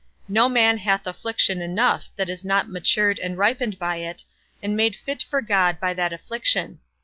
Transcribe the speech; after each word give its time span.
No 0.27 0.49
man 0.49 0.79
hath 0.79 1.05
affliction 1.05 1.61
enough 1.61 2.09
that 2.15 2.27
is 2.27 2.43
not 2.43 2.67
matured 2.67 3.19
and 3.19 3.37
ripened 3.37 3.77
by 3.77 3.97
it, 3.97 4.25
and 4.63 4.75
made 4.75 4.95
fit 4.95 5.21
for 5.21 5.43
God 5.43 5.79
by 5.79 5.93
that 5.93 6.11
affliction. 6.11 6.79